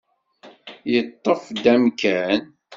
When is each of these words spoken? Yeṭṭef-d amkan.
Yeṭṭef-d 0.91 1.63
amkan. 1.73 2.41